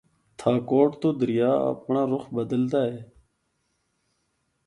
[0.39, 2.99] تھاکوٹ تو دریا اپنڑا رُخ بدلا ہے۔